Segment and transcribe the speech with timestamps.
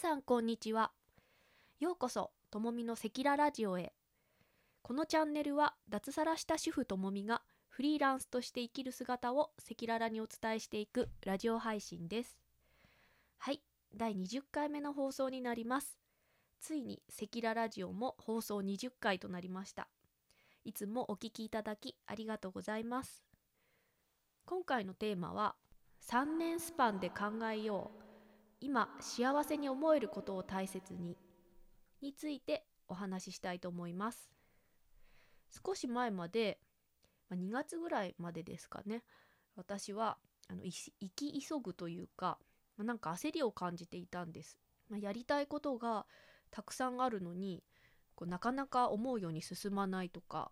[0.00, 0.92] さんこんにちは。
[1.78, 3.92] ようこそともみのセキララジオへ。
[4.80, 12.38] このチャンネルは脱サラした主婦ともみがフリーランスとして生きる姿を赤裸々にお伝えしていくラジオ配信です。
[13.36, 13.60] はい
[13.94, 15.98] 第20回目の放送になります。
[16.62, 19.86] ついに赤裸ラジオも放送20回となりました。
[20.64, 23.22] いつもお聞きいただきありがとうございます。
[24.46, 25.56] 今回のテーマは
[26.08, 28.09] 3年スパンで考えよう。
[28.60, 31.16] 今幸せに思えることを大切に
[32.02, 34.30] についてお話ししたいと思います。
[35.64, 36.58] 少し前まで
[37.30, 39.02] 2月ぐらいまでですかね。
[39.56, 40.18] 私は
[40.48, 42.38] あの生き急ぐというか
[42.78, 46.06] なんか焦りを感じていたんです、ま、やりたいことが
[46.50, 47.62] たくさんあるのに
[48.14, 50.50] こうなかなか思うように進まないとか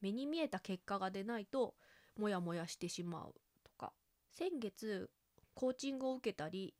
[0.00, 1.74] 目に見えた結果が出ないと
[2.18, 3.92] モヤモヤしてしまうとか。
[4.30, 5.10] 先月
[5.54, 6.74] コーチングを受けたり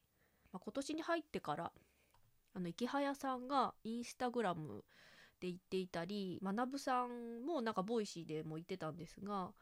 [0.53, 1.73] まあ、今年に入ってから
[2.55, 4.85] あのイケハヤさんがインスタグラム
[5.41, 9.53] で言っていたり学さんもなんか Voicy でも言ってたんですが、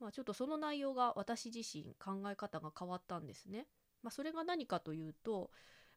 [0.00, 3.66] まあ、ちょっとその内容が私自身考え方が変わったんですね。
[4.02, 5.50] まあ、それが何かというと、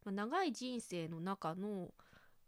[0.03, 1.93] まあ、長い人生の中の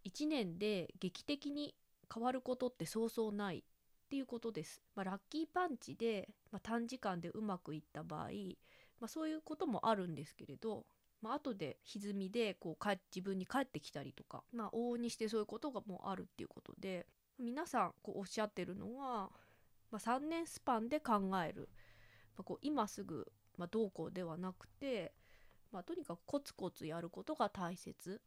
[0.03, 1.75] 1年で劇的に
[2.13, 4.81] 変わることってそうそうないっていうことです。
[4.95, 8.29] まあ、ラッキーパンチで、まあ、短時間でうまくいった場合、
[8.99, 10.85] まあ、そういうこともあるんですけれど
[11.21, 17.05] まあ後で歪みでこう自分に返ってきたりとか、まあ、往々にしてそういうことがもうあるっていうことで
[17.39, 19.29] 皆さんこうおっしゃってるのは、
[19.91, 21.13] まあ、3年スパンで考
[21.45, 21.69] える、
[22.37, 23.27] まあ、こう今すぐ、
[23.57, 25.13] まあ、どうこうではなくて、
[25.71, 28.21] まあ、とにかくコツコツやることが大切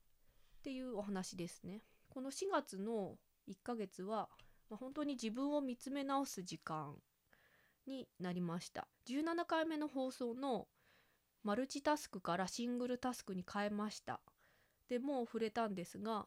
[0.58, 1.82] っていうお話ですね。
[2.10, 3.16] この4月の
[3.48, 4.28] 1ヶ月は、
[4.68, 6.96] まあ、本当に自分を見つめ直す時間
[7.86, 8.86] になりました。
[9.08, 10.66] 17回目の放送の
[11.42, 14.20] マルチタスクからシングルタスクに変えました。
[14.88, 16.26] でもう触れたんですが、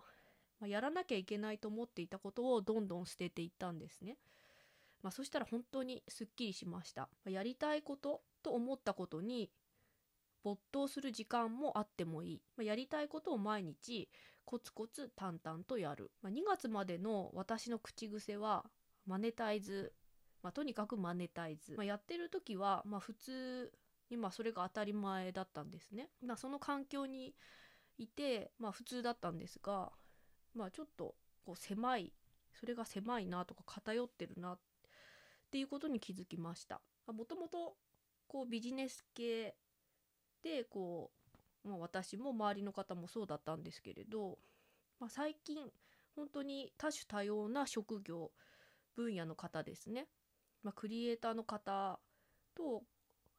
[0.67, 4.17] やらなきゃいけないと思っていたことをどんどん捨てていったんですね、
[5.02, 9.52] まあ、そしたら本当にすっきりしました、やりたいことと思ったことに
[10.44, 14.10] 没頭する時間もあってもいい、やりたいことを毎日
[14.45, 18.66] コツコツ淡々とやる、まあ、2月までの私の口癖は
[19.05, 19.93] マネタイズ、
[20.43, 23.72] まあ、とにかくマネタイズ、ま、やってる時はま普通
[24.11, 26.10] 今それが当たり前だったんですね。
[26.22, 27.33] まあ、その環境に
[27.98, 29.92] いて、まあ、普通だったんですが、
[30.54, 32.14] まあ、ちょっとこう狭い
[32.54, 34.60] それが狭いなとか偏ってるなっ
[35.49, 36.82] ていうことに気づきました。
[37.08, 37.77] もともと
[38.27, 39.55] こうビジネス系
[40.43, 41.11] でこ
[41.64, 44.39] う、まあ、私も周りの方もそうだったんですけれど、
[44.99, 45.58] まあ、最近
[46.16, 48.32] 本当に多種多様な職業
[48.95, 50.08] 分野の方ですね、
[50.64, 51.99] まあ、クリエイターの方
[52.55, 52.83] と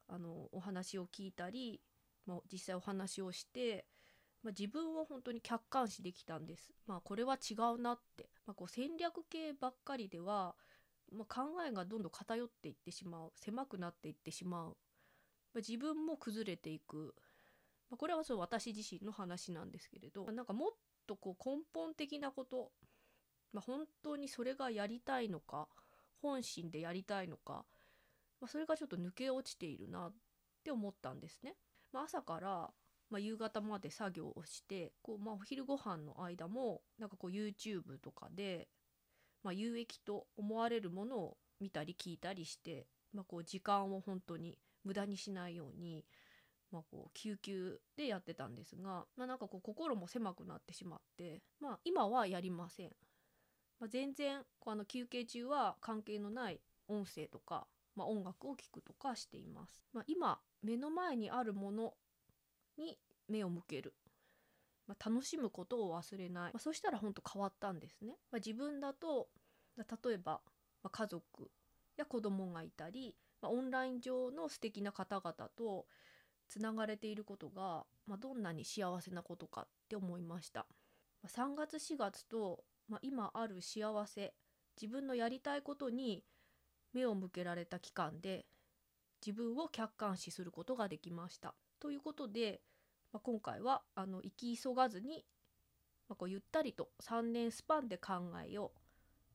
[0.09, 1.81] あのお話を聞いたり、
[2.27, 3.87] まあ、実際お話をして、
[4.43, 6.73] まあ、自分を本当に客観視できたんです。
[6.87, 10.55] まあ、これは違うなって、まあ、こう戦略系ばっかりでは、
[11.13, 13.33] まあ、考えがどんどん偏っていってしまう。
[13.37, 14.75] 狭くなっていってしまう、ま
[15.57, 17.15] あ、自分も崩れていく、
[17.91, 20.25] まあ、これはそう私自身の話なんですけれど。
[20.25, 20.71] まなんかもっ
[21.07, 22.73] とこう根本的なこと、
[23.53, 25.69] まあ、本当にそれがやりたいのか
[26.21, 27.65] 本心でやりたいのか
[28.43, 30.13] まあ、それがちょっと抜け落ちているなっ
[30.65, 31.55] て思ったんですね。
[31.93, 32.71] まあ、朝から、
[33.09, 38.69] まあ、夕方まで作業をしてこう、まあ、お昼ご飯の間もなんかこう YouTube とかで、
[39.45, 46.05] まあ、有益と思われるものを見たり聞いたりして、まあ、こう時間を本当に無駄にしないように、
[46.73, 52.91] まあ、こう救急でやってたんですが、まあ、なんかこう心も狭くなってしまって、まあ、今はやりません。
[53.79, 59.85] まあ、全然こうあの休憩中は関係のない音声とかまあ、音楽を聴くとかしています。
[59.93, 61.95] まあ、今目の前にあるもの
[62.79, 62.99] に
[63.29, 63.95] 目を向ける、
[64.87, 68.17] まあ、楽しむことを忘れない、まあ、そしたら本当変わったんですね。
[68.31, 69.29] まあ、自分だと
[69.77, 70.41] 例えば、
[70.83, 71.51] ま、家族
[71.97, 75.87] や子供がいたり、まあ、オンライン上の素敵な方々と
[76.49, 80.67] つながれていることが、まあ、どんなに幸せなことかって思いました。
[81.23, 84.35] まあ、3月4月と、まあ、今ある幸せ
[84.81, 86.25] 自分のやりたいことに
[86.95, 88.47] 目を向けられた期間で
[89.25, 91.55] 自分を客観視することができました。
[91.81, 92.61] ということで、
[93.13, 95.25] まあ、今回はあの生き急がずに、
[96.09, 98.79] まあ、こうゆったりと3年スパンで考えよう、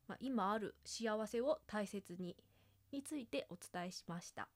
[0.08, 2.36] まあ、今ある幸せを大切に
[2.90, 4.48] についてお伝えしました。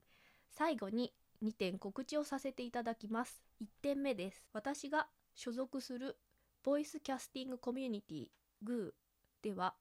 [0.51, 1.13] 最後に
[1.43, 3.43] 2点告知をさせていただきます。
[3.63, 4.47] 1点目です。
[4.53, 6.19] 私が所属する
[6.63, 8.27] ボイスキャスティングコミュニティ
[8.63, 9.75] グーでは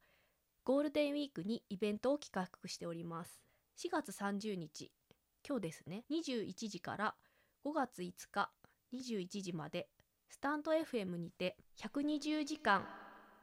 [0.63, 3.41] ゴールデンウィークにイベントを企画しております。
[3.79, 4.91] 4月30日
[5.47, 6.03] 今日ですね。
[6.11, 7.15] 21時から
[7.65, 8.51] 5月5日
[8.93, 9.89] 21時まで
[10.29, 12.85] スタンド FM にて120時間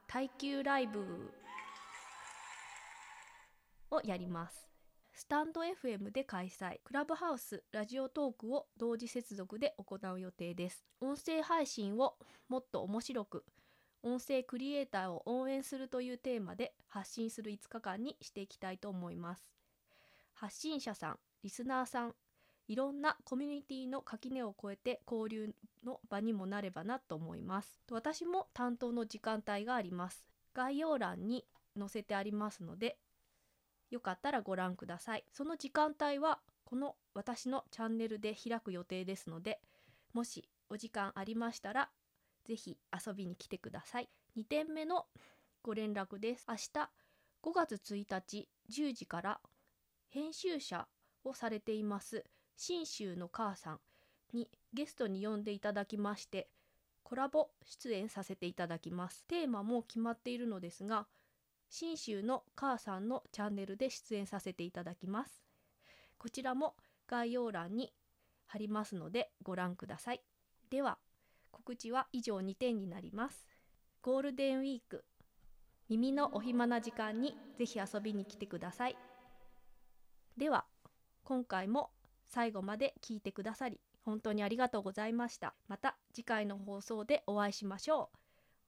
[0.07, 1.33] 耐久ライブ
[3.91, 4.69] をやります。
[5.13, 10.85] スタンド FM で開催クラブハウスラジオトークを同時接続で行う予定です。
[11.01, 12.15] 音声配信を
[12.49, 13.45] もっと面白く
[14.03, 19.53] 音声クリエイターを応援するというテーマで発信する5日間にしていきたいと思います。
[20.35, 22.15] 発信者さんリスナーさん
[22.69, 25.55] いろんなコミュニティの垣根を越えて交流
[25.85, 27.81] の場にもなればなと思います。
[27.91, 30.25] 私も担当の時間帯があります。
[30.55, 31.45] 概要欄に
[31.79, 32.99] 載せてありますので
[33.91, 35.25] よかったらご覧ください。
[35.33, 39.61] その時間帯はこの私のチャンネルで開く予定ですので
[40.13, 41.89] もしお時間ありましたら
[42.49, 44.09] ぜひ遊びに来てください。
[44.37, 45.07] 2点目の
[45.63, 46.47] ご連絡です。
[46.49, 46.91] 明日
[47.43, 49.41] 5月1日10時から
[50.09, 50.89] 編集者
[51.25, 52.25] をされています
[52.57, 53.81] 信州の母さん
[54.33, 56.49] にゲストに呼んでいただきまして
[57.03, 59.25] コラボ出演させていただきます。
[59.27, 61.07] テーマも決まっているのですが
[61.69, 65.45] 信州の母さんのチャンネルで出演させていただきます。
[66.17, 67.93] こちらも概要欄に
[68.47, 70.23] 貼りますのでご覧ください。
[70.71, 70.99] では
[71.69, 73.47] 告知は以上2点になります。
[74.01, 75.05] ゴールデンウィーク
[75.91, 78.97] 耳のお暇な時間にぜひ遊びに来てください。
[80.39, 80.65] では
[81.25, 81.91] 今回も
[82.27, 85.55] 最後まで聞いてくださり本当にありがとうございました。
[85.69, 88.09] また次回の放送でお会いしましょ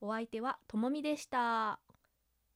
[0.02, 0.06] う。
[0.08, 1.89] お相手はともみでした。